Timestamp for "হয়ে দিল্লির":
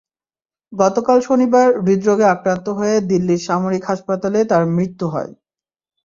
2.77-3.41